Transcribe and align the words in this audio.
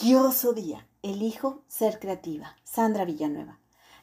maravilloso 0.00 0.54
día. 0.54 0.86
Elijo 1.02 1.60
ser 1.68 1.98
creativa. 1.98 2.56
Sandra 2.64 3.04
Villanueva. 3.04 3.58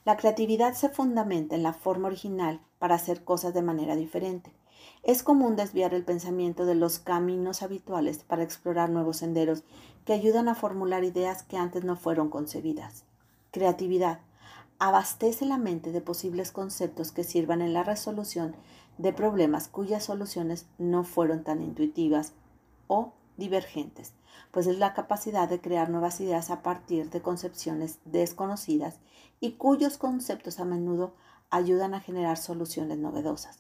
La 0.05 0.16
creatividad 0.16 0.75
se 0.75 0.89
fundamenta 0.89 1.55
en 1.55 1.63
la 1.63 1.73
forma 1.73 2.07
original 2.07 2.62
para 2.77 2.96
hacer 2.96 3.23
cosas 3.23 3.55
de 3.55 3.63
manera 3.63 3.96
diferente. 3.96 4.54
Es 5.02 5.23
común 5.23 5.55
desviar 5.55 5.96
el 5.96 6.04
pensamiento 6.04 6.65
de 6.65 6.75
los 6.75 6.99
caminos 6.99 7.63
habituales 7.63 8.20
para 8.20 8.43
explorar 8.43 8.91
nuevos 8.91 9.18
senderos 9.18 9.64
que 10.05 10.14
ayudan 10.14 10.50
a 10.50 10.55
formular 10.55 11.04
ideas 11.04 11.41
que 11.41 11.57
antes 11.57 11.83
no 11.83 11.96
fueron 11.96 12.29
concebidas. 12.29 13.04
Creatividad. 13.52 14.20
Abastece 14.77 15.48
la 15.48 15.57
mente 15.57 15.91
de 15.91 16.02
posibles 16.02 16.52
conceptos 16.52 17.11
que 17.11 17.23
sirvan 17.23 17.64
en 17.64 17.73
la 17.73 17.82
resolución 17.82 18.55
de 19.00 19.14
problemas 19.14 19.68
cuyas 19.68 20.04
soluciones 20.04 20.68
no 20.77 21.04
fueron 21.04 21.43
tan 21.43 21.64
intuitivas 21.64 22.34
o 22.88 23.14
divergentes, 23.38 24.14
pues 24.51 24.68
es 24.68 24.77
la 24.79 24.93
capacidad 24.93 25.47
de 25.47 25.61
crear 25.61 25.89
nuevas 25.89 26.19
ideas 26.19 26.50
a 26.50 26.61
partir 26.61 27.09
de 27.09 27.21
concepciones 27.21 28.00
desconocidas 28.05 29.00
y 29.39 29.54
cuyos 29.54 29.97
conceptos 29.97 30.59
a 30.59 30.65
menudo 30.65 31.14
ayudan 31.50 31.93
a 31.93 32.00
generar 32.00 32.38
soluciones 32.38 32.97
novedosas. 32.97 33.59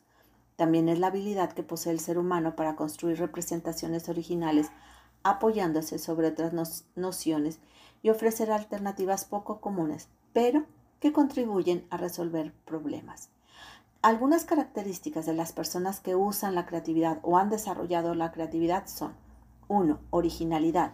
También 0.55 0.89
es 0.89 0.99
la 0.99 1.07
habilidad 1.07 1.51
que 1.51 1.63
posee 1.63 1.93
el 1.93 1.99
ser 1.99 2.17
humano 2.17 2.55
para 2.55 2.75
construir 2.75 3.19
representaciones 3.19 4.09
originales 4.09 4.71
apoyándose 5.23 5.99
sobre 5.99 6.27
otras 6.27 6.53
nociones 6.95 7.59
y 8.01 8.09
ofrecer 8.09 8.51
alternativas 8.51 9.25
poco 9.25 9.61
comunes, 9.61 10.07
pero 10.33 10.65
que 10.99 11.13
contribuyen 11.13 11.85
a 11.89 11.97
resolver 11.97 12.53
problemas. 12.65 13.29
Algunas 14.01 14.45
características 14.45 15.25
de 15.25 15.33
las 15.33 15.53
personas 15.53 15.99
que 15.99 16.15
usan 16.15 16.55
la 16.55 16.65
creatividad 16.65 17.19
o 17.23 17.37
han 17.37 17.49
desarrollado 17.49 18.15
la 18.15 18.31
creatividad 18.31 18.87
son 18.87 19.13
1. 19.67 19.99
Originalidad. 20.09 20.93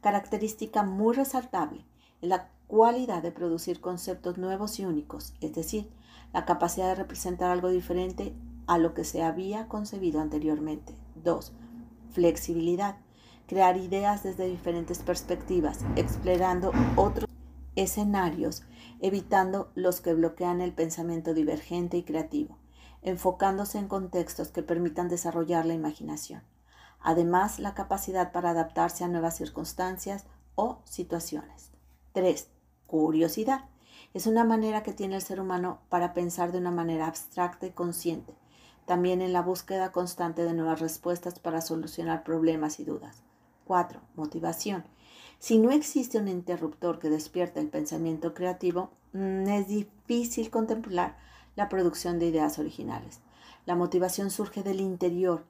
Característica 0.00 0.82
muy 0.82 1.14
resaltable 1.14 1.84
es 2.20 2.28
la 2.28 2.48
cualidad 2.66 3.22
de 3.22 3.32
producir 3.32 3.80
conceptos 3.80 4.38
nuevos 4.38 4.78
y 4.78 4.84
únicos, 4.84 5.34
es 5.40 5.54
decir, 5.54 5.90
la 6.32 6.44
capacidad 6.44 6.88
de 6.88 6.94
representar 6.94 7.50
algo 7.50 7.68
diferente 7.68 8.34
a 8.66 8.78
lo 8.78 8.94
que 8.94 9.04
se 9.04 9.22
había 9.22 9.68
concebido 9.68 10.20
anteriormente. 10.20 10.94
2. 11.22 11.52
Flexibilidad. 12.12 12.96
Crear 13.46 13.76
ideas 13.76 14.22
desde 14.22 14.48
diferentes 14.48 15.00
perspectivas, 15.00 15.80
explorando 15.96 16.72
otros 16.96 17.28
escenarios, 17.76 18.62
evitando 19.00 19.70
los 19.74 20.00
que 20.00 20.14
bloquean 20.14 20.60
el 20.60 20.72
pensamiento 20.72 21.34
divergente 21.34 21.96
y 21.96 22.02
creativo, 22.02 22.56
enfocándose 23.02 23.78
en 23.78 23.88
contextos 23.88 24.48
que 24.48 24.62
permitan 24.62 25.08
desarrollar 25.08 25.66
la 25.66 25.74
imaginación. 25.74 26.42
Además, 27.02 27.58
la 27.58 27.74
capacidad 27.74 28.32
para 28.32 28.50
adaptarse 28.50 29.04
a 29.04 29.08
nuevas 29.08 29.36
circunstancias 29.36 30.24
o 30.54 30.78
situaciones. 30.84 31.70
3. 32.12 32.48
Curiosidad. 32.86 33.64
Es 34.14 34.26
una 34.26 34.44
manera 34.44 34.82
que 34.82 34.92
tiene 34.92 35.16
el 35.16 35.22
ser 35.22 35.40
humano 35.40 35.80
para 35.88 36.12
pensar 36.12 36.52
de 36.52 36.58
una 36.58 36.70
manera 36.70 37.06
abstracta 37.06 37.66
y 37.66 37.70
consciente, 37.70 38.34
también 38.86 39.22
en 39.22 39.32
la 39.32 39.42
búsqueda 39.42 39.92
constante 39.92 40.44
de 40.44 40.52
nuevas 40.52 40.80
respuestas 40.80 41.38
para 41.38 41.60
solucionar 41.60 42.22
problemas 42.22 42.78
y 42.78 42.84
dudas. 42.84 43.22
4. 43.66 44.00
Motivación. 44.16 44.84
Si 45.38 45.58
no 45.58 45.70
existe 45.70 46.18
un 46.18 46.28
interruptor 46.28 46.98
que 46.98 47.10
despierte 47.10 47.60
el 47.60 47.68
pensamiento 47.68 48.34
creativo, 48.34 48.90
mm, 49.12 49.48
es 49.48 49.68
difícil 49.68 50.50
contemplar 50.50 51.16
la 51.56 51.68
producción 51.68 52.18
de 52.18 52.26
ideas 52.26 52.58
originales. 52.58 53.20
La 53.64 53.74
motivación 53.74 54.30
surge 54.30 54.62
del 54.62 54.80
interior 54.80 55.44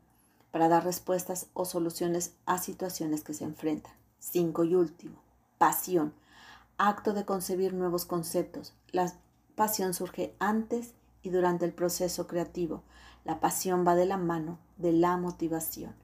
para 0.53 0.69
dar 0.69 0.85
respuestas 0.85 1.49
o 1.55 1.65
soluciones 1.65 2.35
a 2.47 2.59
situaciones 2.59 3.25
que 3.25 3.35
se 3.35 3.43
enfrentan. 3.43 3.93
5 4.21 4.63
y 4.65 4.77
último, 4.77 5.21
pasión, 5.59 6.15
acto 6.79 7.13
de 7.15 7.25
concebir 7.25 7.75
nuevos 7.75 8.05
conceptos. 8.05 8.75
La 8.93 9.13
pasión 9.57 9.95
surge 9.95 10.37
antes 10.39 10.95
y 11.23 11.31
durante 11.31 11.65
el 11.65 11.73
proceso 11.73 12.29
creativo. 12.29 12.85
La 13.25 13.41
pasión 13.41 13.85
va 13.87 13.97
de 13.97 14.07
la 14.07 14.19
mano 14.19 14.59
de 14.77 14.93
la 14.93 15.17
motivación. 15.17 15.95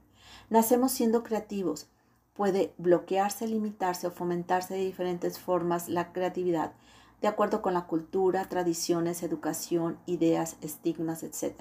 Nacemos 0.49 0.91
siendo 0.91 1.23
creativos. 1.23 1.87
Puede 2.33 2.73
bloquearse, 2.77 3.47
limitarse 3.47 4.07
o 4.07 4.11
fomentarse 4.11 4.73
de 4.73 4.85
diferentes 4.85 5.39
formas 5.39 5.89
la 5.89 6.11
creatividad, 6.13 6.73
de 7.21 7.27
acuerdo 7.27 7.61
con 7.61 7.73
la 7.73 7.85
cultura, 7.85 8.45
tradiciones, 8.45 9.23
educación, 9.23 9.99
ideas, 10.05 10.55
estigmas, 10.61 11.23
etc. 11.23 11.59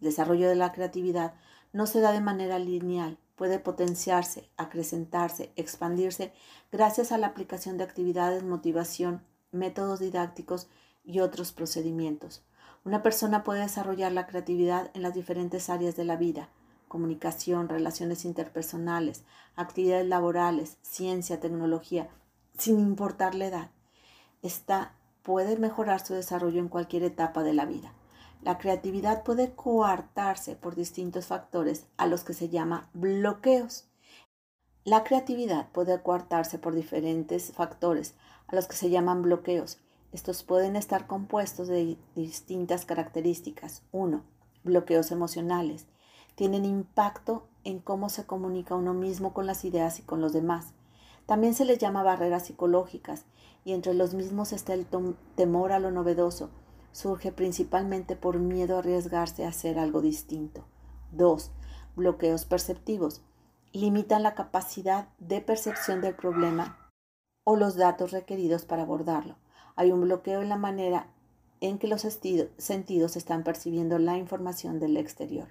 El 0.00 0.08
desarrollo 0.08 0.48
de 0.48 0.56
la 0.56 0.72
creatividad 0.72 1.34
no 1.72 1.86
se 1.86 2.00
da 2.00 2.12
de 2.12 2.20
manera 2.20 2.58
lineal, 2.58 3.18
puede 3.36 3.58
potenciarse, 3.58 4.48
acrecentarse, 4.56 5.52
expandirse 5.56 6.32
gracias 6.70 7.12
a 7.12 7.18
la 7.18 7.28
aplicación 7.28 7.78
de 7.78 7.84
actividades, 7.84 8.44
motivación, 8.44 9.22
métodos 9.50 10.00
didácticos 10.00 10.68
y 11.04 11.20
otros 11.20 11.52
procedimientos. 11.52 12.44
Una 12.84 13.02
persona 13.02 13.44
puede 13.44 13.60
desarrollar 13.60 14.12
la 14.12 14.26
creatividad 14.26 14.90
en 14.94 15.02
las 15.02 15.14
diferentes 15.14 15.70
áreas 15.70 15.96
de 15.96 16.04
la 16.04 16.16
vida, 16.16 16.48
comunicación, 16.88 17.68
relaciones 17.68 18.24
interpersonales, 18.24 19.24
actividades 19.56 20.06
laborales, 20.06 20.78
ciencia, 20.82 21.40
tecnología, 21.40 22.08
sin 22.58 22.78
importar 22.78 23.34
la 23.34 23.46
edad. 23.46 23.70
Esta 24.42 24.94
puede 25.22 25.56
mejorar 25.56 26.04
su 26.04 26.14
desarrollo 26.14 26.60
en 26.60 26.68
cualquier 26.68 27.04
etapa 27.04 27.42
de 27.42 27.54
la 27.54 27.64
vida. 27.64 27.92
La 28.42 28.58
creatividad 28.58 29.22
puede 29.22 29.52
coartarse 29.52 30.56
por 30.56 30.74
distintos 30.74 31.26
factores 31.26 31.86
a 31.96 32.08
los 32.08 32.24
que 32.24 32.34
se 32.34 32.48
llama 32.48 32.90
bloqueos. 32.92 33.84
La 34.84 35.04
creatividad 35.04 35.70
puede 35.70 36.02
coartarse 36.02 36.58
por 36.58 36.74
diferentes 36.74 37.52
factores 37.52 38.14
a 38.48 38.56
los 38.56 38.66
que 38.66 38.74
se 38.74 38.90
llaman 38.90 39.22
bloqueos. 39.22 39.78
Estos 40.10 40.42
pueden 40.42 40.74
estar 40.74 41.06
compuestos 41.06 41.68
de 41.68 41.96
distintas 42.16 42.84
características. 42.84 43.84
1. 43.92 44.24
Bloqueos 44.64 45.12
emocionales. 45.12 45.86
Tienen 46.34 46.64
impacto 46.64 47.46
en 47.62 47.78
cómo 47.78 48.08
se 48.08 48.26
comunica 48.26 48.74
uno 48.74 48.92
mismo 48.92 49.32
con 49.34 49.46
las 49.46 49.64
ideas 49.64 50.00
y 50.00 50.02
con 50.02 50.20
los 50.20 50.32
demás. 50.32 50.74
También 51.26 51.54
se 51.54 51.64
les 51.64 51.78
llama 51.78 52.02
barreras 52.02 52.46
psicológicas 52.46 53.24
y 53.64 53.72
entre 53.72 53.94
los 53.94 54.14
mismos 54.14 54.52
está 54.52 54.74
el 54.74 54.84
temor 55.36 55.70
a 55.70 55.78
lo 55.78 55.92
novedoso, 55.92 56.50
surge 56.92 57.32
principalmente 57.32 58.16
por 58.16 58.38
miedo 58.38 58.76
a 58.76 58.78
arriesgarse 58.80 59.44
a 59.44 59.48
hacer 59.48 59.78
algo 59.78 60.00
distinto. 60.00 60.64
2. 61.12 61.50
Bloqueos 61.96 62.44
perceptivos. 62.44 63.22
Limitan 63.72 64.22
la 64.22 64.34
capacidad 64.34 65.08
de 65.18 65.40
percepción 65.40 66.00
del 66.00 66.14
problema 66.14 66.78
o 67.44 67.56
los 67.56 67.76
datos 67.76 68.12
requeridos 68.12 68.64
para 68.64 68.82
abordarlo. 68.82 69.36
Hay 69.74 69.90
un 69.90 70.02
bloqueo 70.02 70.42
en 70.42 70.48
la 70.48 70.56
manera 70.56 71.08
en 71.60 71.78
que 71.78 71.86
los 71.86 72.02
sentidos 72.02 73.16
están 73.16 73.44
percibiendo 73.44 73.98
la 73.98 74.18
información 74.18 74.78
del 74.78 74.96
exterior. 74.96 75.48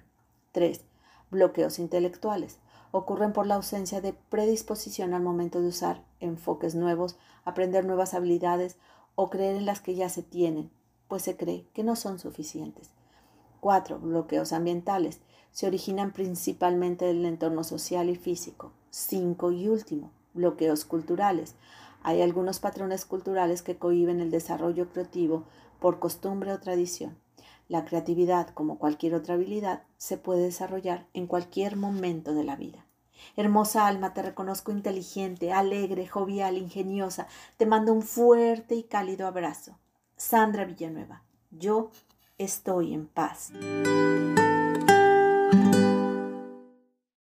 3. 0.52 0.84
Bloqueos 1.30 1.78
intelectuales. 1.78 2.58
Ocurren 2.90 3.32
por 3.32 3.46
la 3.46 3.54
ausencia 3.54 4.00
de 4.00 4.12
predisposición 4.12 5.14
al 5.14 5.22
momento 5.22 5.62
de 5.62 5.68
usar 5.68 6.04
enfoques 6.20 6.74
nuevos, 6.74 7.16
aprender 7.44 7.86
nuevas 7.86 8.12
habilidades 8.12 8.76
o 9.14 9.30
creer 9.30 9.56
en 9.56 9.66
las 9.66 9.80
que 9.80 9.94
ya 9.94 10.10
se 10.10 10.22
tienen, 10.22 10.70
pues 11.12 11.24
se 11.24 11.36
cree 11.36 11.66
que 11.74 11.84
no 11.84 11.94
son 11.94 12.18
suficientes. 12.18 12.88
4. 13.60 13.98
Bloqueos 13.98 14.54
ambientales. 14.54 15.20
Se 15.50 15.66
originan 15.66 16.10
principalmente 16.10 17.04
del 17.04 17.26
entorno 17.26 17.64
social 17.64 18.08
y 18.08 18.16
físico. 18.16 18.72
5. 18.88 19.52
Y 19.52 19.68
último, 19.68 20.10
bloqueos 20.32 20.86
culturales. 20.86 21.54
Hay 22.02 22.22
algunos 22.22 22.60
patrones 22.60 23.04
culturales 23.04 23.60
que 23.60 23.76
cohiben 23.76 24.20
el 24.20 24.30
desarrollo 24.30 24.88
creativo 24.88 25.44
por 25.80 25.98
costumbre 25.98 26.50
o 26.50 26.60
tradición. 26.60 27.18
La 27.68 27.84
creatividad, 27.84 28.48
como 28.48 28.78
cualquier 28.78 29.14
otra 29.14 29.34
habilidad, 29.34 29.82
se 29.98 30.16
puede 30.16 30.44
desarrollar 30.44 31.08
en 31.12 31.26
cualquier 31.26 31.76
momento 31.76 32.32
de 32.32 32.44
la 32.44 32.56
vida. 32.56 32.86
Hermosa 33.36 33.86
alma, 33.86 34.14
te 34.14 34.22
reconozco 34.22 34.72
inteligente, 34.72 35.52
alegre, 35.52 36.06
jovial, 36.06 36.56
ingeniosa. 36.56 37.26
Te 37.58 37.66
mando 37.66 37.92
un 37.92 38.00
fuerte 38.00 38.76
y 38.76 38.84
cálido 38.84 39.26
abrazo. 39.26 39.76
Sandra 40.22 40.64
Villanueva. 40.64 41.24
Yo 41.50 41.90
estoy 42.38 42.94
en 42.94 43.08
paz. 43.08 43.50